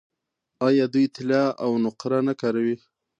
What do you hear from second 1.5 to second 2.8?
او نقره نه کاروي؟